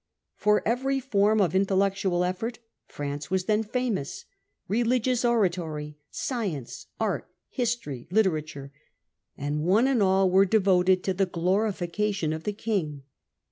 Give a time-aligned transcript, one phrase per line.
[0.35, 2.57] For every form of intellectual effort
[2.87, 4.25] France was then famous—
[4.67, 8.71] religious oratory, science, art, history, literature—
[9.37, 13.03] and one and all were devoted to the glorification ol the King.